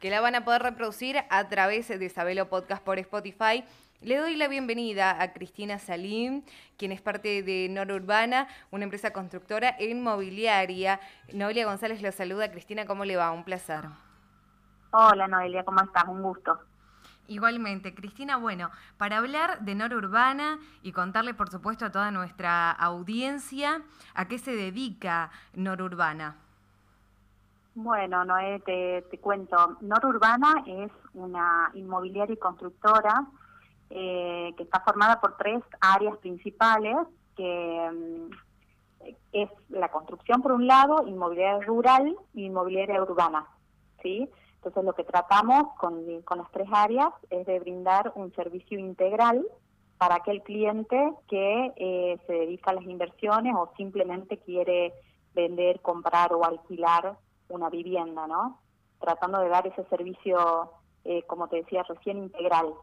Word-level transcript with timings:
que 0.00 0.10
la 0.10 0.20
van 0.20 0.34
a 0.34 0.44
poder 0.44 0.62
reproducir 0.62 1.16
a 1.30 1.48
través 1.48 1.88
de 1.88 2.08
Sabelo 2.10 2.50
Podcast 2.50 2.84
por 2.84 2.98
Spotify. 2.98 3.64
Le 4.02 4.18
doy 4.18 4.36
la 4.36 4.46
bienvenida 4.46 5.22
a 5.22 5.32
Cristina 5.32 5.78
Salim, 5.78 6.42
quien 6.76 6.92
es 6.92 7.00
parte 7.00 7.42
de 7.42 7.66
Norurbana, 7.70 8.46
una 8.70 8.84
empresa 8.84 9.10
constructora 9.14 9.74
inmobiliaria. 9.80 11.00
Noelia 11.32 11.64
González 11.64 12.02
lo 12.02 12.12
saluda. 12.12 12.50
Cristina, 12.50 12.84
¿cómo 12.84 13.06
le 13.06 13.16
va? 13.16 13.32
Un 13.32 13.42
placer. 13.42 13.86
Hola 14.92 15.26
Noelia, 15.26 15.64
¿cómo 15.64 15.80
estás? 15.80 16.04
Un 16.06 16.22
gusto. 16.22 16.58
Igualmente, 17.26 17.94
Cristina, 17.94 18.36
bueno, 18.36 18.70
para 18.98 19.16
hablar 19.16 19.60
de 19.60 19.74
Norurbana 19.74 20.58
y 20.82 20.92
contarle, 20.92 21.32
por 21.32 21.48
supuesto, 21.48 21.86
a 21.86 21.90
toda 21.90 22.10
nuestra 22.10 22.70
audiencia 22.70 23.80
a 24.12 24.28
qué 24.28 24.38
se 24.38 24.54
dedica 24.54 25.30
Norurbana. 25.54 26.36
Bueno, 27.80 28.24
Noé, 28.24 28.58
te, 28.66 29.18
cuento. 29.20 29.76
Norurbana 29.82 30.64
es 30.66 30.90
una 31.14 31.70
inmobiliaria 31.74 32.34
y 32.34 32.36
constructora 32.36 33.24
eh, 33.88 34.52
que 34.56 34.64
está 34.64 34.80
formada 34.80 35.20
por 35.20 35.36
tres 35.36 35.62
áreas 35.80 36.16
principales, 36.16 36.96
que 37.36 37.90
mm, 37.92 39.10
es 39.30 39.48
la 39.68 39.92
construcción 39.92 40.42
por 40.42 40.50
un 40.50 40.66
lado, 40.66 41.06
inmobiliaria 41.06 41.64
rural 41.64 42.16
y 42.34 42.46
inmobiliaria 42.46 43.00
urbana. 43.00 43.46
¿sí? 44.02 44.28
Entonces 44.56 44.82
lo 44.82 44.94
que 44.94 45.04
tratamos 45.04 45.72
con, 45.78 46.04
las 46.04 46.50
tres 46.50 46.68
áreas 46.72 47.10
es 47.30 47.46
de 47.46 47.60
brindar 47.60 48.10
un 48.16 48.34
servicio 48.34 48.76
integral 48.76 49.46
para 49.98 50.16
aquel 50.16 50.42
cliente 50.42 51.12
que 51.28 51.72
eh, 51.76 52.18
se 52.26 52.32
dedica 52.32 52.72
a 52.72 52.74
las 52.74 52.84
inversiones 52.84 53.54
o 53.54 53.72
simplemente 53.76 54.38
quiere 54.38 54.94
vender, 55.32 55.80
comprar 55.80 56.32
o 56.32 56.44
alquilar 56.44 57.16
una 57.48 57.70
vivienda, 57.70 58.26
¿no? 58.26 58.60
Tratando 59.00 59.40
de 59.40 59.48
dar 59.48 59.66
ese 59.66 59.84
servicio, 59.84 60.72
eh, 61.04 61.22
como 61.26 61.48
te 61.48 61.56
decía 61.56 61.82
recién, 61.82 62.18
integral. 62.18 62.74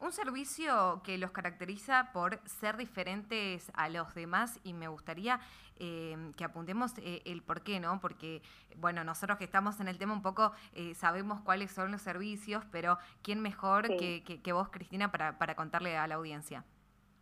Un 0.00 0.12
servicio 0.12 1.00
que 1.02 1.18
los 1.18 1.32
caracteriza 1.32 2.10
por 2.12 2.40
ser 2.48 2.76
diferentes 2.76 3.72
a 3.74 3.88
los 3.88 4.14
demás 4.14 4.60
y 4.62 4.72
me 4.72 4.86
gustaría 4.86 5.40
eh, 5.80 6.16
que 6.36 6.44
apuntemos 6.44 6.92
eh, 6.98 7.22
el 7.24 7.42
por 7.42 7.62
qué, 7.62 7.80
¿no? 7.80 8.00
Porque, 8.00 8.42
bueno, 8.76 9.02
nosotros 9.02 9.38
que 9.38 9.44
estamos 9.44 9.80
en 9.80 9.88
el 9.88 9.98
tema 9.98 10.12
un 10.12 10.22
poco 10.22 10.52
sabemos 10.94 11.40
cuáles 11.40 11.72
son 11.72 11.90
los 11.90 12.02
servicios, 12.02 12.64
pero 12.70 12.98
¿quién 13.22 13.40
mejor 13.40 13.88
que, 13.96 14.22
que, 14.22 14.52
vos, 14.52 14.68
Cristina, 14.68 15.10
para, 15.10 15.36
para 15.36 15.56
contarle 15.56 15.96
a 15.96 16.06
la 16.06 16.14
audiencia? 16.14 16.64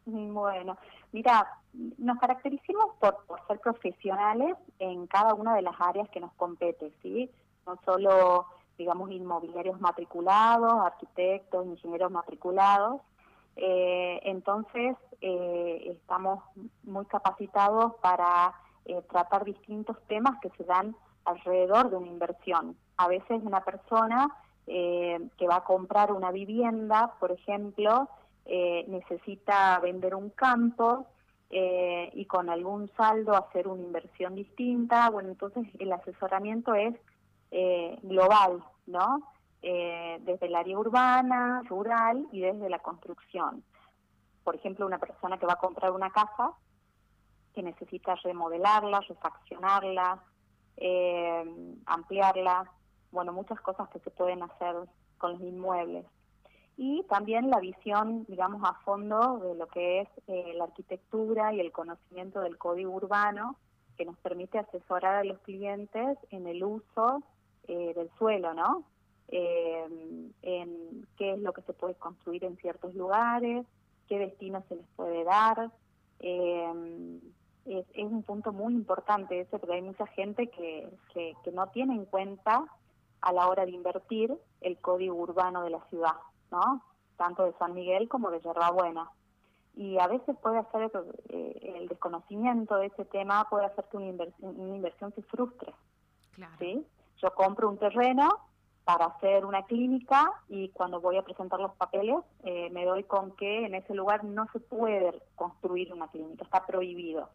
Bueno, 0.37 0.77
mira, 1.13 1.47
nos 1.99 2.19
caracterizamos 2.19 2.95
por, 3.01 3.17
ser 3.49 3.61
profesionales 3.61 4.57
en 4.79 5.07
cada 5.07 5.35
una 5.35 5.55
de 5.55 5.63
las 5.63 5.75
áreas 5.81 6.09
que 6.11 6.21
nos 6.21 6.33
compete, 6.35 6.93
¿sí? 7.03 7.31
No 7.67 7.77
solo, 7.85 8.47
digamos, 8.79 9.11
inmobiliarios 9.11 9.81
matriculados, 9.81 10.73
arquitectos, 10.85 11.67
ingenieros 11.67 12.11
matriculados. 12.11 13.01
Eh, 13.57 14.21
entonces, 14.25 14.97
eh, 15.21 15.97
estamos 16.01 16.45
muy 16.85 17.05
capacitados 17.07 17.95
para 17.97 18.55
eh, 18.85 19.03
tratar 19.11 19.45
distintos 19.45 19.97
temas 20.07 20.39
que 20.41 20.51
se 20.51 20.65
dan 20.65 20.95
alrededor 21.25 21.91
de 21.91 21.97
una 21.97 22.07
inversión. 22.07 22.77
A 22.97 23.09
veces 23.09 23.43
una 23.43 23.65
persona 23.65 24.31
que 24.69 25.47
va 25.49 25.59
a 25.59 25.65
comprar 25.65 26.11
una 26.11 26.33
vivienda, 26.33 27.15
por 27.21 27.31
ejemplo, 27.31 28.09
eh, 28.49 28.85
necesita 28.87 29.77
vender 29.81 30.15
un 30.15 30.31
campo 30.31 31.09
eh, 31.51 32.11
y 32.15 32.27
con 32.27 32.49
algún 32.49 32.89
saldo 32.97 33.35
hacer 33.35 33.67
una 33.67 33.83
inversión 33.83 34.37
distinta, 34.37 35.11
bueno, 35.11 35.31
entonces 35.31 35.67
el 35.81 35.93
asesoramiento 35.93 36.73
es 36.75 36.95
eh, 37.51 37.99
global, 38.03 38.63
¿no? 38.87 39.33
desde 39.63 40.47
el 40.47 40.55
área 40.55 40.79
urbana, 40.79 41.61
rural 41.69 42.29
y 42.31 42.41
desde 42.41 42.71
la 42.71 42.79
construcción. 42.79 43.65
Por 44.45 44.55
ejemplo, 44.55 44.87
una 44.87 45.01
persona 45.01 45.39
que 45.39 45.47
va 45.47 45.55
a 45.55 45.59
comprar 45.59 45.91
una 45.91 46.11
casa 46.11 46.53
que 47.53 47.65
necesita 47.65 48.15
remodelarla, 48.23 49.01
refaccionarla, 49.01 50.23
ampliarla, 51.87 52.71
bueno, 53.11 53.33
muchas 53.33 53.61
cosas 53.61 53.89
que 53.89 53.99
se 53.99 54.11
pueden 54.13 54.45
hacer 54.45 54.77
con 55.19 55.33
los 55.33 55.41
inmuebles 55.41 56.07
y 56.77 57.03
también 57.05 57.49
la 57.49 57.59
visión, 57.59 58.27
digamos, 58.29 58.63
a 58.63 58.75
fondo 58.85 59.39
de 59.39 59.55
lo 59.55 59.67
que 59.67 60.01
es 60.01 60.09
eh, 60.27 60.53
la 60.55 60.65
arquitectura 60.65 61.55
y 61.55 61.61
el 61.61 61.73
conocimiento 61.73 62.41
del 62.41 62.59
código 62.59 62.93
urbano, 62.93 63.57
que 63.97 64.05
nos 64.05 64.19
permite 64.19 64.59
asesorar 64.59 65.17
a 65.17 65.25
los 65.25 65.39
clientes 65.41 66.19
en 66.31 66.47
el 66.47 66.63
uso 66.63 67.23
eh, 67.67 67.95
del 67.95 68.11
suelo, 68.19 68.53
¿no? 68.53 68.85
Eh, 69.29 69.87
en 70.43 71.07
qué 71.17 71.33
es 71.33 71.39
lo 71.41 71.55
que 71.55 71.63
se 71.63 71.73
puede 71.73 71.95
construir 71.95 72.45
en 72.45 72.59
ciertos 72.59 72.95
lugares, 72.95 73.67
qué 74.07 74.19
destino 74.19 74.63
se 74.69 74.77
les 74.77 74.87
puede 74.97 75.25
dar. 75.25 75.71
Es, 76.19 77.87
es, 77.95 78.05
un 78.05 78.23
punto 78.23 78.53
muy 78.53 78.75
importante 78.75 79.41
ese, 79.41 79.59
porque 79.59 79.77
hay 79.77 79.83
mucha 79.83 80.07
gente 80.09 80.49
que, 80.49 80.89
que, 81.13 81.35
que 81.43 81.53
no 81.53 81.67
tiene 81.69 81.95
en 81.95 82.05
cuenta 82.05 82.65
a 83.23 83.33
la 83.33 83.49
hora 83.49 83.65
de 83.65 83.73
invertir 83.73 84.37
el 84.61 84.79
código 84.79 85.15
urbano 85.17 85.63
de 85.63 85.71
la 85.71 85.81
ciudad. 85.89 86.17
¿No? 86.51 86.83
Tanto 87.17 87.45
de 87.45 87.53
San 87.55 87.75
Miguel 87.75 88.09
como 88.09 88.31
de 88.31 88.41
Yerbabuena. 88.41 89.11
Y 89.75 89.99
a 89.99 90.07
veces 90.07 90.37
puede 90.43 90.59
hacer 90.59 90.91
eh, 91.29 91.75
el 91.77 91.89
desconocimiento 91.89 92.77
de 92.77 92.87
ese 92.87 93.05
tema, 93.05 93.47
puede 93.51 93.67
hacer 93.67 93.85
que 93.91 93.99
una 93.99 94.07
inversión, 94.07 94.59
una 94.59 94.77
inversión 94.77 95.13
se 95.15 95.23
frustre. 95.23 95.75
¿sí? 96.59 96.87
Yo 97.19 97.35
compro 97.35 97.69
un 97.69 97.79
terreno 97.79 98.29
para 98.85 99.07
hacer 99.07 99.45
una 99.45 99.65
clínica 99.65 100.33
y 100.49 100.69
cuando 100.71 101.01
voy 101.01 101.17
a 101.17 101.23
presentar 101.23 101.61
los 101.61 101.75
papeles 101.75 102.17
eh, 102.45 102.71
me 102.71 102.85
doy 102.87 103.03
con 103.05 103.33
que 103.33 103.67
en 103.67 103.75
ese 103.75 103.95
lugar 103.95 104.25
no 104.25 104.47
se 104.53 104.61
puede 104.61 105.23
construir 105.35 105.93
una 105.93 106.09
clínica, 106.09 106.45
está 106.45 106.65
prohibido. 106.65 107.29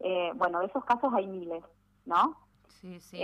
Eh, 0.00 0.30
bueno, 0.34 0.60
de 0.60 0.66
esos 0.66 0.84
casos 0.84 1.12
hay 1.14 1.26
miles, 1.26 1.64
¿no? 2.06 2.36
Sí, 2.68 2.98
sí. 3.00 3.20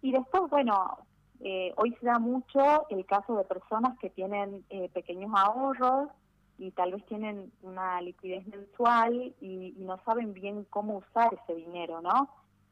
y 0.00 0.12
después, 0.12 0.50
bueno, 0.50 0.98
eh, 1.44 1.72
hoy 1.76 1.92
se 1.98 2.06
da 2.06 2.20
mucho 2.20 2.88
el 2.88 3.04
caso 3.04 3.34
de 3.34 3.42
personas 3.42 3.98
que 3.98 4.10
tienen 4.10 4.64
eh, 4.70 4.88
pequeños 4.90 5.32
ahorros 5.34 6.08
y 6.56 6.70
tal 6.70 6.92
vez 6.92 7.04
tienen 7.06 7.50
una 7.62 8.00
liquidez 8.00 8.46
mensual 8.46 9.34
y, 9.40 9.74
no 9.78 9.98
saben 10.04 10.34
bien 10.34 10.64
cómo 10.70 10.98
usar 10.98 11.34
ese 11.34 11.56
dinero, 11.56 12.00
¿no? 12.00 12.28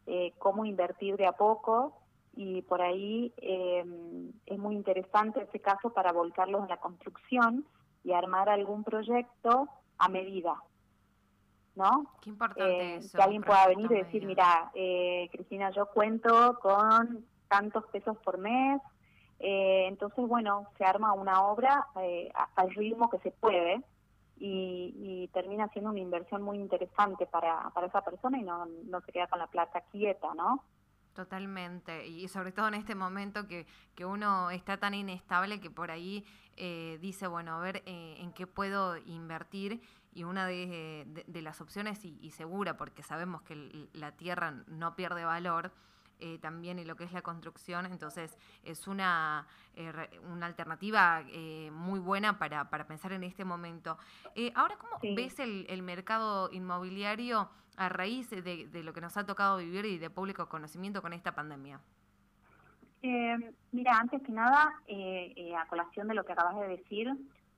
Eh, 0.06 0.34
cómo 0.38 0.64
invertir 0.64 1.16
de 1.16 1.26
a 1.26 1.32
poco 1.32 1.98
y 2.36 2.62
por 2.62 2.80
ahí 2.80 3.34
es 3.36 4.58
muy 4.58 4.76
interesante 4.76 5.42
ese 5.42 5.58
caso 5.58 5.92
para 5.92 6.12
volcarlos 6.12 6.62
en 6.62 6.68
la 6.68 6.76
construcción 6.76 7.66
y 8.04 8.12
armar 8.12 8.48
algún 8.48 8.84
proyecto 8.84 9.68
a 9.98 10.08
medida, 10.08 10.62
¿no? 11.74 12.06
Qué 12.22 12.30
importante 12.30 12.94
eso. 12.96 13.18
Que 13.18 13.22
alguien 13.24 13.42
pueda 13.42 13.66
venir 13.66 13.90
y 13.90 13.96
decir, 13.96 14.24
mira, 14.24 14.70
Cristina, 15.32 15.70
yo 15.70 15.86
cuento 15.86 16.56
con 16.62 17.26
tantos 17.50 17.84
pesos 17.88 18.16
por 18.18 18.38
mes. 18.38 18.80
Eh, 19.40 19.86
entonces, 19.88 20.26
bueno, 20.26 20.66
se 20.78 20.84
arma 20.84 21.12
una 21.12 21.42
obra 21.42 21.88
eh, 22.00 22.32
al 22.56 22.70
ritmo 22.74 23.10
que 23.10 23.18
se 23.18 23.32
puede 23.32 23.82
y, 24.38 25.28
termina 25.34 25.68
siendo 25.68 25.90
una 25.90 26.00
inversión 26.00 26.42
muy 26.42 26.58
interesante 26.58 27.26
para, 27.26 27.70
para 27.70 27.86
esa 27.86 28.02
persona 28.02 28.38
y 28.38 28.42
no, 28.42 28.66
no 28.66 29.00
se 29.02 29.12
queda 29.12 29.26
con 29.26 29.38
la 29.38 29.46
plata 29.46 29.82
quieta, 29.92 30.34
¿no? 30.34 30.64
Totalmente, 31.14 32.06
y 32.06 32.28
sobre 32.28 32.52
todo 32.52 32.68
en 32.68 32.74
este 32.74 32.94
momento 32.94 33.46
que, 33.46 33.66
que 33.94 34.04
uno 34.04 34.50
está 34.50 34.78
tan 34.78 34.94
inestable 34.94 35.60
que 35.60 35.70
por 35.70 35.90
ahí 35.90 36.24
eh, 36.56 36.98
dice, 37.00 37.26
bueno, 37.26 37.56
a 37.56 37.60
ver 37.60 37.82
eh, 37.84 38.16
en 38.18 38.32
qué 38.32 38.46
puedo 38.46 38.96
invertir 38.96 39.82
y 40.14 40.24
una 40.24 40.46
de, 40.46 41.24
de, 41.26 41.42
las 41.42 41.60
opciones, 41.60 42.04
y, 42.04 42.18
y, 42.20 42.30
segura, 42.30 42.76
porque 42.76 43.02
sabemos 43.02 43.42
que 43.42 43.88
la 43.92 44.12
tierra 44.12 44.52
no 44.66 44.96
pierde 44.96 45.24
valor, 45.24 45.72
eh, 46.20 46.38
también 46.38 46.78
en 46.78 46.86
lo 46.86 46.96
que 46.96 47.04
es 47.04 47.12
la 47.12 47.22
construcción, 47.22 47.86
entonces 47.86 48.36
es 48.64 48.86
una, 48.86 49.46
eh, 49.74 49.92
una 50.30 50.46
alternativa 50.46 51.22
eh, 51.28 51.70
muy 51.72 51.98
buena 51.98 52.38
para, 52.38 52.70
para 52.70 52.86
pensar 52.86 53.12
en 53.12 53.24
este 53.24 53.44
momento. 53.44 53.98
ahora, 54.54 54.76
¿cómo 54.76 54.98
ves 55.14 55.38
el, 55.38 55.66
el, 55.68 55.82
mercado 55.82 56.50
inmobiliario 56.52 57.48
a 57.76 57.88
raíz 57.88 58.30
de, 58.30 58.42
de, 58.42 58.82
lo 58.82 58.92
que 58.92 59.00
nos 59.00 59.16
ha 59.16 59.24
tocado 59.24 59.58
vivir 59.58 59.84
y 59.86 59.98
de 59.98 60.10
público 60.10 60.48
conocimiento 60.48 61.02
con 61.02 61.12
esta 61.12 61.34
pandemia? 61.34 61.80
mira, 63.72 63.92
antes 63.98 64.22
que 64.22 64.32
nada, 64.32 64.74
a 65.58 65.66
colación 65.68 66.06
de 66.08 66.14
lo 66.14 66.24
que 66.24 66.32
acabas 66.32 66.56
de 66.60 66.68
decir, 66.68 67.10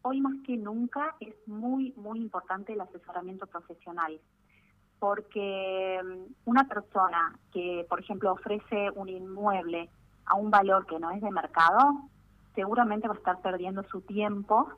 hoy 0.03 0.21
más 0.21 0.35
que 0.47 0.57
nunca 0.57 1.17
es 1.19 1.35
muy, 1.49 1.93
muy 1.97 2.21
importante 2.21 2.75
el 2.75 2.81
asesoramiento 2.81 3.49
profesional 3.49 4.21
porque 5.03 6.01
mm, 6.01 6.33
una 6.45 6.69
persona 6.69 7.37
que, 7.53 7.85
por 7.89 7.99
ejemplo, 7.99 8.31
ofrece 8.31 8.89
un 8.95 9.09
inmueble 9.09 9.91
a 10.27 10.37
un 10.37 10.49
valor 10.49 10.87
que 10.87 11.01
no 11.01 11.11
es 11.11 11.21
de 11.21 11.33
mercado, 11.33 12.03
seguramente 12.55 13.09
va 13.09 13.15
a 13.15 13.17
estar 13.17 13.41
perdiendo 13.41 13.83
su 13.83 14.03
tiempo 14.03 14.69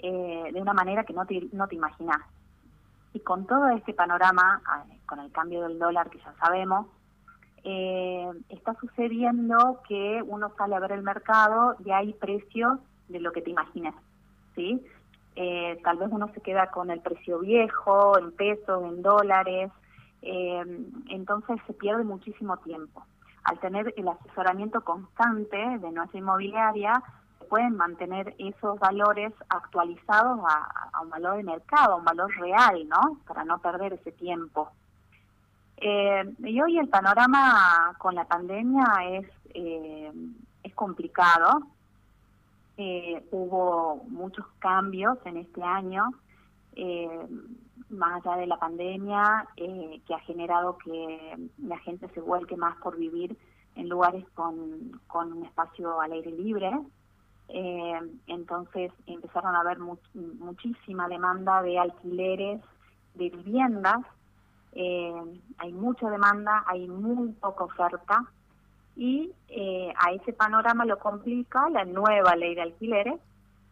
eh, 0.00 0.50
de 0.52 0.60
una 0.60 0.74
manera 0.74 1.04
que 1.04 1.14
no 1.14 1.24
te, 1.24 1.48
no 1.52 1.66
te 1.66 1.76
imaginas. 1.76 2.18
Y 3.14 3.20
con 3.20 3.46
todo 3.46 3.70
este 3.70 3.94
panorama, 3.94 4.60
con 5.06 5.18
el 5.18 5.32
cambio 5.32 5.62
del 5.62 5.78
dólar 5.78 6.10
que 6.10 6.18
ya 6.18 6.34
sabemos, 6.38 6.86
eh, 7.64 8.30
está 8.50 8.74
sucediendo 8.74 9.80
que 9.88 10.22
uno 10.26 10.52
sale 10.58 10.76
a 10.76 10.80
ver 10.80 10.92
el 10.92 11.02
mercado 11.02 11.76
y 11.82 11.90
hay 11.90 12.12
precios 12.12 12.80
de 13.08 13.20
lo 13.20 13.32
que 13.32 13.40
te 13.40 13.48
imaginas, 13.48 13.94
¿sí? 14.54 14.84
Eh, 15.36 15.80
tal 15.84 15.98
vez 15.98 16.08
uno 16.10 16.28
se 16.34 16.40
queda 16.40 16.70
con 16.70 16.90
el 16.90 17.00
precio 17.00 17.38
viejo, 17.38 18.18
en 18.18 18.32
pesos, 18.32 18.82
en 18.84 19.02
dólares, 19.02 19.70
eh, 20.22 20.64
entonces 21.08 21.56
se 21.66 21.72
pierde 21.72 22.04
muchísimo 22.04 22.56
tiempo. 22.58 23.04
Al 23.44 23.58
tener 23.58 23.94
el 23.96 24.08
asesoramiento 24.08 24.82
constante 24.82 25.56
de 25.56 25.90
nuestra 25.92 26.18
inmobiliaria, 26.18 27.02
pueden 27.48 27.76
mantener 27.76 28.34
esos 28.38 28.78
valores 28.78 29.32
actualizados 29.48 30.40
a, 30.46 30.90
a 30.92 31.00
un 31.00 31.10
valor 31.10 31.36
de 31.36 31.42
mercado, 31.42 31.94
a 31.94 31.96
un 31.96 32.04
valor 32.04 32.30
real, 32.38 32.86
¿no? 32.88 33.18
Para 33.26 33.44
no 33.44 33.58
perder 33.58 33.94
ese 33.94 34.12
tiempo. 34.12 34.70
Eh, 35.80 36.34
y 36.40 36.60
hoy 36.60 36.78
el 36.78 36.88
panorama 36.88 37.94
con 37.98 38.14
la 38.14 38.24
pandemia 38.24 38.84
es, 39.12 39.26
eh, 39.54 40.12
es 40.62 40.74
complicado. 40.74 41.62
Eh, 42.82 43.22
hubo 43.30 44.04
muchos 44.08 44.46
cambios 44.58 45.18
en 45.26 45.36
este 45.36 45.62
año, 45.62 46.08
más 47.90 48.24
allá 48.24 48.36
de 48.38 48.46
la 48.46 48.58
pandemia, 48.58 49.46
que 49.54 50.14
ha 50.14 50.20
generado 50.20 50.78
que 50.78 51.36
la 51.58 51.78
gente 51.80 52.08
se 52.14 52.22
vuelque 52.22 52.56
más 52.56 52.74
por 52.78 52.96
vivir 52.96 53.36
en 53.74 53.88
lugares 53.90 54.24
con, 54.34 54.98
con 55.08 55.32
un 55.32 55.44
espacio 55.44 56.00
al 56.00 56.12
aire 56.12 56.30
libre. 56.30 56.70
entonces 58.26 58.92
empezaron 59.06 59.54
a 59.54 59.60
haber 59.60 59.78
muchísima 60.14 61.06
demanda 61.08 61.62
de 61.62 61.78
alquileres 61.78 62.62
de 63.14 63.28
viviendas 63.28 64.00
eh, 64.72 65.40
hay 65.58 65.72
mucha 65.72 66.08
demanda, 66.10 66.64
hay 66.66 66.86
muy 66.86 67.32
poca 67.32 67.64
oferta 67.64 68.24
y 68.96 69.32
eh, 69.48 69.92
a 69.96 70.12
ese 70.12 70.32
panorama 70.32 70.84
lo 70.84 70.98
complica 70.98 71.68
la 71.70 71.84
nueva 71.84 72.36
ley 72.36 72.54
de 72.54 72.62
alquileres 72.62 73.20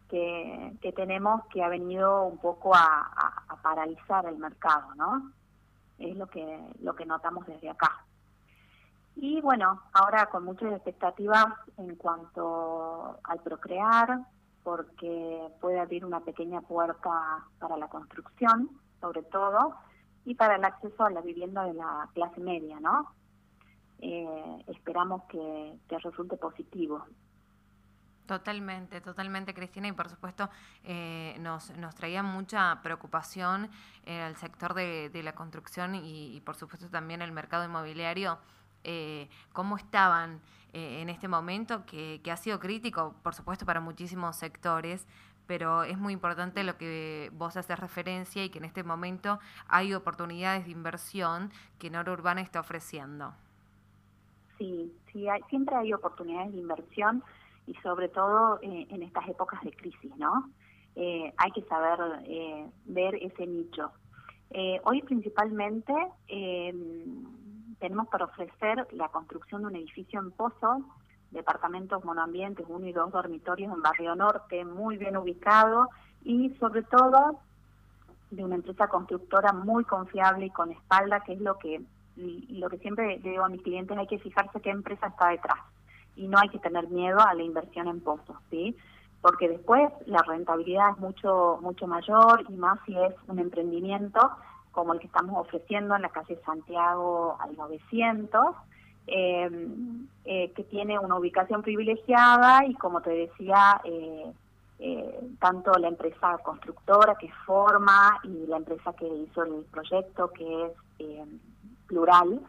que, 0.09 0.73
que 0.81 0.91
tenemos 0.91 1.45
que 1.47 1.63
ha 1.63 1.69
venido 1.69 2.23
un 2.23 2.37
poco 2.37 2.73
a, 2.75 3.35
paralizar 3.61 4.25
el 4.25 4.37
mercado, 4.37 4.95
¿no? 4.95 5.31
Es 5.97 6.15
lo 6.15 6.27
que, 6.27 6.59
lo 6.81 6.95
que 6.95 7.05
notamos 7.05 7.45
desde 7.45 7.69
acá. 7.69 8.05
Y 9.15 9.41
bueno, 9.41 9.81
ahora 9.91 10.27
con 10.27 10.45
muchas 10.45 10.71
expectativas 10.71 11.45
en 11.77 11.95
cuanto 11.97 13.19
al 13.21 13.39
procrear, 13.41 14.21
porque 14.63 15.49
puede 15.59 15.79
abrir 15.79 16.05
una 16.05 16.21
pequeña 16.21 16.61
puerta 16.61 17.43
para 17.59 17.75
la 17.75 17.89
construcción, 17.89 18.69
sobre 19.01 19.23
todo, 19.23 19.75
y 20.25 20.35
para 20.35 20.55
el 20.55 20.63
acceso 20.63 21.03
a 21.03 21.09
la 21.09 21.21
vivienda 21.21 21.65
de 21.65 21.73
la 21.73 22.09
clase 22.13 22.39
media, 22.39 22.79
¿no? 22.79 23.13
Eh, 24.01 24.63
esperamos 24.67 25.23
que, 25.23 25.77
resulte 25.89 26.37
positivo. 26.37 27.05
Totalmente, 28.25 29.01
totalmente, 29.01 29.53
Cristina, 29.53 29.87
y 29.87 29.91
por 29.91 30.07
supuesto 30.07 30.49
eh, 30.83 31.35
nos, 31.39 31.71
nos 31.77 31.95
traía 31.95 32.21
mucha 32.21 32.79
preocupación 32.83 33.69
eh, 34.05 34.25
el 34.27 34.35
sector 34.35 34.75
de, 34.75 35.09
la 35.23 35.33
construcción 35.33 35.95
y, 35.95 36.39
por 36.45 36.55
supuesto 36.55 36.87
también 36.89 37.23
el 37.23 37.31
mercado 37.31 37.65
inmobiliario, 37.65 38.37
eh, 38.83 39.27
cómo 39.51 39.77
estaban 39.77 40.41
en 40.71 41.09
este 41.09 41.27
momento, 41.27 41.83
que, 41.87 42.21
que 42.23 42.31
ha 42.31 42.37
sido 42.37 42.59
crítico, 42.59 43.15
por 43.23 43.33
supuesto, 43.33 43.65
para 43.65 43.79
muchísimos 43.79 44.35
sectores, 44.35 45.07
pero 45.47 45.81
es 45.81 45.97
muy 45.97 46.13
importante 46.13 46.63
lo 46.63 46.77
que 46.77 47.31
vos 47.33 47.57
haces 47.57 47.79
referencia 47.79 48.43
y 48.43 48.51
que 48.51 48.59
en 48.59 48.65
este 48.65 48.83
momento 48.83 49.39
hay 49.67 49.95
oportunidades 49.95 50.65
de 50.65 50.71
inversión 50.71 51.51
que 51.79 51.89
Noro 51.89 52.13
Urbana 52.13 52.41
está 52.41 52.59
ofreciendo. 52.59 53.33
Sí, 54.59 54.93
sí, 55.11 55.27
hay, 55.27 55.41
siempre 55.49 55.75
hay 55.75 55.93
oportunidades 55.93 56.51
de 56.51 56.59
inversión 56.59 57.23
y 57.65 57.73
sobre 57.75 58.09
todo 58.09 58.59
eh, 58.61 58.85
en 58.89 59.01
estas 59.01 59.27
épocas 59.27 59.61
de 59.63 59.71
crisis, 59.71 60.15
¿no? 60.17 60.51
Eh, 60.95 61.33
hay 61.37 61.51
que 61.51 61.63
saber 61.63 62.21
eh, 62.25 62.69
ver 62.85 63.15
ese 63.15 63.47
nicho. 63.47 63.91
hoy 64.83 65.01
principalmente 65.03 65.93
tenemos 67.79 68.07
para 68.09 68.25
ofrecer 68.25 68.87
la 68.91 69.07
construcción 69.07 69.61
de 69.61 69.67
un 69.67 69.75
edificio 69.75 70.19
en 70.19 70.31
Pozo 70.31 70.83
departamentos 71.31 72.03
monoambientes, 72.03 72.65
uno 72.67 72.87
y 72.87 72.91
dos 72.91 73.11
dormitorios 73.11 73.71
en 73.73 73.81
Barrio 73.81 74.15
Norte, 74.15 74.65
muy 74.65 74.97
bien 74.97 75.15
ubicado 75.15 75.87
y 76.23 76.49
sobre 76.59 76.83
todo 76.83 77.39
de 78.31 78.43
una 78.43 78.55
empresa 78.55 78.87
constructora 78.87 79.53
muy 79.53 79.83
confiable 79.85 80.47
y 80.47 80.49
con 80.49 80.71
espalda, 80.71 81.21
que 81.21 81.33
es 81.33 81.41
lo 81.41 81.57
que 81.57 81.81
lo 82.49 82.69
que 82.69 82.77
siempre 82.79 83.19
digo 83.23 83.43
a 83.43 83.49
mis 83.49 83.61
clientes, 83.61 83.97
hay 83.97 84.07
que 84.07 84.19
fijarse 84.19 84.61
qué 84.61 84.69
empresa 84.69 85.07
está 85.07 85.29
detrás 85.29 85.59
y 86.15 86.27
no 86.27 86.37
hay 86.37 86.49
que 86.49 86.59
tener 86.59 86.87
miedo 86.89 87.19
a 87.19 87.33
la 87.33 87.43
inversión 87.43 87.87
en 87.87 88.01
pozos, 88.01 88.35
¿sí? 88.49 88.75
Porque 89.21 89.47
después 89.47 89.89
la 90.05 90.21
rentabilidad 90.23 90.91
es 90.91 90.97
mucho 90.97 91.59
mucho 91.61 91.87
mayor 91.87 92.45
y 92.49 92.53
más 92.53 92.79
si 92.85 92.97
es 92.97 93.13
un 93.27 93.39
emprendimiento 93.39 94.19
como 94.71 94.93
el 94.93 94.99
que 94.99 95.07
estamos 95.07 95.37
ofreciendo 95.37 95.95
en 95.95 96.03
la 96.03 96.09
calle 96.09 96.39
Santiago 96.45 97.37
al 97.39 97.55
900, 97.55 98.55
eh, 99.07 99.49
eh, 100.25 100.51
que 100.55 100.63
tiene 100.65 100.99
una 100.99 101.17
ubicación 101.17 101.63
privilegiada 101.63 102.65
y 102.65 102.75
como 102.75 103.01
te 103.01 103.09
decía, 103.09 103.81
eh, 103.83 104.31
eh, 104.81 105.19
tanto 105.39 105.73
la 105.73 105.89
empresa 105.89 106.37
constructora 106.43 107.15
que 107.15 107.29
forma 107.45 108.19
y 108.23 108.47
la 108.47 108.57
empresa 108.57 108.93
que 108.93 109.07
hizo 109.07 109.43
el 109.43 109.65
proyecto, 109.71 110.31
que 110.31 110.65
es 110.65 110.71
plural, 111.89 112.39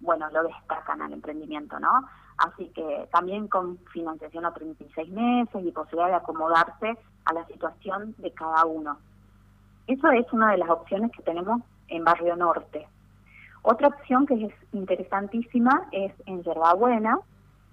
bueno, 0.00 0.30
lo 0.30 0.44
destacan 0.44 1.02
al 1.02 1.12
emprendimiento, 1.12 1.80
¿no? 1.80 2.06
Así 2.38 2.68
que 2.68 3.08
también 3.10 3.48
con 3.48 3.78
financiación 3.92 4.44
a 4.44 4.52
36 4.52 5.10
meses 5.10 5.64
y 5.64 5.72
posibilidad 5.72 6.08
de 6.08 6.14
acomodarse 6.16 6.96
a 7.24 7.32
la 7.32 7.46
situación 7.46 8.14
de 8.18 8.30
cada 8.32 8.64
uno. 8.66 8.98
Eso 9.86 10.10
es 10.10 10.30
una 10.32 10.52
de 10.52 10.58
las 10.58 10.68
opciones 10.68 11.10
que 11.12 11.22
tenemos 11.22 11.62
en 11.88 12.04
Barrio 12.04 12.36
Norte. 12.36 12.86
Otra 13.62 13.88
opción 13.88 14.26
que 14.26 14.34
es 14.34 14.52
interesantísima 14.72 15.88
es 15.92 16.12
en 16.26 16.42
Yerbabuena. 16.42 17.18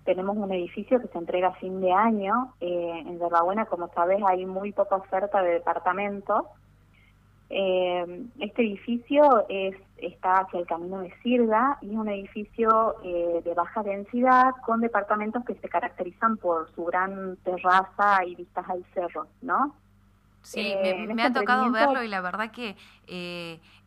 Tenemos 0.06 0.38
un 0.38 0.52
edificio 0.52 1.00
que 1.00 1.08
se 1.08 1.18
entrega 1.18 1.50
a 1.50 1.56
fin 1.56 1.82
de 1.82 1.92
año. 1.92 2.54
Eh, 2.62 3.04
en 3.06 3.20
Yerbabuena, 3.20 3.66
como 3.66 3.90
sabes, 3.94 4.22
hay 4.26 4.46
muy 4.46 4.72
poca 4.72 4.96
oferta 4.96 5.42
de 5.42 5.52
departamentos. 5.52 6.46
Eh, 8.08 8.26
este 8.40 8.62
edificio 8.64 9.46
es, 9.50 9.76
está 9.98 10.40
hacia 10.40 10.60
el 10.60 10.68
camino 10.68 11.00
de 11.00 11.14
Sirga 11.22 11.78
y 11.82 11.92
es 11.92 11.96
un 11.96 12.10
edificio 12.10 12.96
eh, 13.04 13.42
de 13.44 13.54
baja 13.54 13.84
densidad 13.84 14.52
con 14.66 14.82
departamentos 14.82 15.44
que 15.46 15.56
se 15.56 15.70
caracterizan 15.70 16.38
por 16.38 16.74
su 16.76 16.86
gran 16.86 17.38
terraza 17.38 18.26
y 18.26 18.36
vistas 18.36 18.70
al 18.70 18.86
cerro, 18.94 19.28
¿no? 19.42 19.76
Sí, 20.42 20.76
me, 20.82 21.14
me 21.14 21.24
ha 21.24 21.28
este 21.28 21.40
tocado 21.40 21.72
verlo 21.72 22.04
y 22.04 22.10
la 22.10 22.20
verdad 22.20 22.52
que 22.52 22.76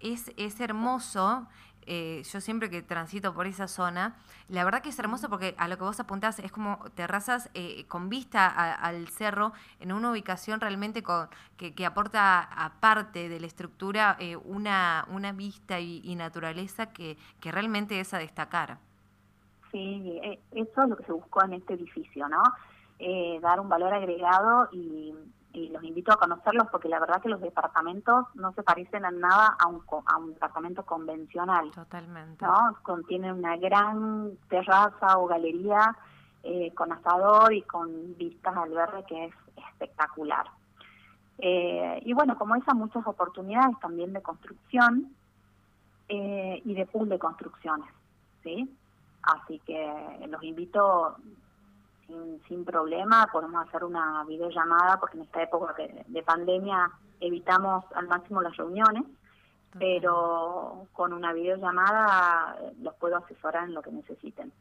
es, 0.00 0.33
es 0.38 0.61
hermoso 0.61 1.47
eh, 1.87 2.23
yo 2.25 2.40
siempre 2.40 2.69
que 2.69 2.83
transito 2.83 3.33
por 3.33 3.47
esa 3.47 3.69
zona, 3.69 4.16
la 4.49 4.64
verdad 4.64 4.83
que 4.83 4.88
es 4.88 4.99
hermoso 4.99 5.28
porque 5.28 5.55
a 5.59 5.69
lo 5.69 5.76
que 5.76 5.85
vos 5.85 6.00
apuntás 6.00 6.38
es 6.38 6.50
como 6.50 6.78
terrazas 6.95 7.50
eh, 7.55 7.85
con 7.87 8.09
vista 8.09 8.49
al 8.75 9.09
cerro 9.09 9.52
en 9.81 9.93
una 9.93 10.11
ubicación 10.11 10.61
realmente 10.61 11.02
con, 11.02 11.28
que, 11.57 11.75
que 11.75 11.87
aporta 11.87 12.43
aparte 12.43 13.28
de 13.28 13.40
la 13.40 13.47
estructura 13.47 14.16
eh, 14.19 14.37
una, 14.37 15.07
una 15.11 15.33
vista 15.33 15.81
y, 15.81 16.16
naturaleza 16.16 16.93
que, 16.93 17.19
que 17.40 17.52
realmente 17.52 18.00
es 18.00 18.14
a 18.14 18.19
destacar. 18.19 18.78
Sí, 19.71 20.19
eso 20.52 20.83
es 20.83 20.88
lo 20.88 20.97
que 20.97 21.05
se 21.05 21.12
buscó 21.12 21.45
en 21.45 21.52
este 21.55 21.75
edificio, 21.75 22.28
¿no? 22.28 22.43
dar 23.43 23.61
un 23.61 23.69
valor 23.69 23.93
agregado 23.93 24.71
y 24.73 25.12
y 25.57 25.69
los 25.71 25.83
invito 25.83 26.13
a 26.13 26.19
conocerlos 26.19 26.67
porque 26.71 26.89
la 26.89 27.01
verdad 27.01 27.23
que 27.23 27.31
los 27.31 27.41
departamentos 27.41 28.27
no 28.35 28.53
se 28.53 28.63
parecen 28.63 29.07
en 29.07 29.21
nada 29.21 29.57
a 29.59 29.67
un, 29.67 29.83
a 30.05 30.19
un 30.19 30.35
departamento 30.35 30.85
convencional. 30.85 31.71
Totalmente. 31.71 32.45
¿no? 32.45 32.77
Contienen 32.83 33.33
una 33.33 33.57
gran 33.57 34.37
terraza 34.51 35.19
o 35.19 35.27
galería 35.27 35.97
eh, 36.43 36.75
con 36.75 36.93
asador 36.93 37.55
y 37.55 37.63
con 37.63 37.89
vistas 38.19 38.55
al 38.55 38.71
verde 38.71 39.05
que 39.09 39.25
es 39.25 39.35
espectacular. 39.71 40.47
Eh, 41.39 42.03
y 42.05 42.13
bueno, 42.13 42.37
como 42.37 42.55
esas 42.55 42.75
muchas 42.75 43.07
oportunidades 43.07 43.79
también 43.81 44.13
de 44.13 44.21
construcción 44.21 45.15
eh, 46.11 46.61
y 46.67 46.75
de 46.75 46.85
pool 46.85 47.09
de 47.09 47.19
construcciones, 47.19 47.89
¿sí? 48.43 48.71
Así 49.23 49.59
que 49.61 50.27
los 50.29 50.43
invito 50.43 51.17
sin, 52.49 52.65
problema, 52.65 53.29
podemos 53.33 53.67
hacer 53.67 53.85
una 53.85 54.25
videollamada 54.25 54.99
porque 54.99 55.17
en 55.17 55.25
esta 55.25 55.43
época 55.43 55.75
de, 55.75 56.23
pandemia 56.23 56.91
evitamos 57.21 57.85
al 57.95 58.09
máximo 58.09 58.43
las 58.43 58.57
reuniones, 58.57 59.05
pero 59.79 60.87
con 60.93 61.13
una 61.13 61.33
videollamada 61.33 62.57
los 62.81 62.95
puedo 62.95 63.17
asesorar 63.17 63.65
en 63.65 63.75
lo 63.75 63.83
que 63.83 63.93
necesiten. 63.93 64.53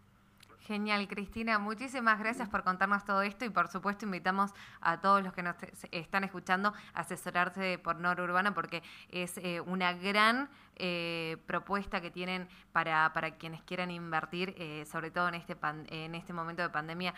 Genial, 0.65 1.07
Cristina. 1.07 1.60
Muchísimas 1.60 2.17
gracias 2.17 2.50
por 2.50 2.63
contarnos 2.63 3.05
todo 3.05 3.22
esto 3.22 3.45
y 3.45 3.51
por 3.51 3.67
supuesto 3.67 4.05
invitamos 4.05 4.51
a 4.81 5.00
todos 5.00 5.22
los 5.22 5.31
que 5.31 5.43
nos 5.43 5.55
están 5.91 6.24
escuchando 6.24 6.74
a 6.95 7.01
asesorarse 7.01 7.77
por 7.77 7.98
Nor 7.98 8.19
Urbana 8.19 8.55
porque 8.55 8.81
es 9.10 9.38
eh, 9.38 9.62
una 9.62 9.93
gran 9.93 10.50
eh, 10.77 11.38
propuesta 11.45 12.01
que 12.01 12.10
tienen 12.10 12.48
para, 12.72 13.13
para 13.13 13.36
quienes 13.36 13.62
quieran 13.62 13.91
invertir, 13.91 14.55
eh, 14.57 14.86
sobre 14.86 15.12
todo 15.12 15.27
en 15.27 15.36
este, 15.36 15.55
en 15.89 16.15
este 16.15 16.34
momento 16.34 16.63
de 16.63 16.69
pandemia, 16.69 17.13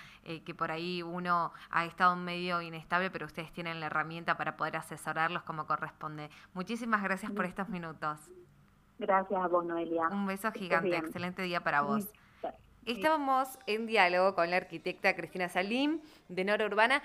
que 0.45 0.53
por 0.53 0.69
ahí 0.69 1.01
uno 1.01 1.53
ha 1.69 1.85
estado 1.85 2.17
medio 2.17 2.61
inestable, 2.61 3.09
pero 3.11 3.27
ustedes 3.27 3.53
tienen 3.53 3.79
la 3.79 3.85
herramienta 3.85 4.35
para 4.35 4.57
poder 4.57 4.75
asesorarlos 4.75 5.43
como 5.43 5.65
corresponde. 5.65 6.29
Muchísimas 6.53 7.01
gracias 7.01 7.31
por 7.31 7.45
estos 7.45 7.69
minutos. 7.69 8.29
Gracias 8.99 9.39
a 9.39 9.47
vos, 9.47 9.63
Noelia. 9.63 10.09
Un 10.09 10.25
beso 10.25 10.51
gigante, 10.51 10.97
excelente 10.97 11.43
día 11.43 11.63
para 11.63 11.81
vos. 11.81 12.11
Estábamos 12.87 13.59
en 13.65 13.85
diálogo 13.85 14.33
con 14.33 14.49
la 14.49 14.55
arquitecta 14.55 15.13
Cristina 15.13 15.49
Salim 15.49 15.99
de 16.29 16.45
Nora 16.45 16.65
Urbana 16.65 17.03